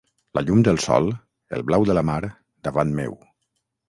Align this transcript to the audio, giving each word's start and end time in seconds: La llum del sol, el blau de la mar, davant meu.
La 0.37 0.41
llum 0.45 0.61
del 0.67 0.79
sol, 0.85 1.09
el 1.57 1.65
blau 1.67 1.85
de 1.89 1.97
la 1.97 2.03
mar, 2.07 2.17
davant 2.69 2.95
meu. 3.01 3.15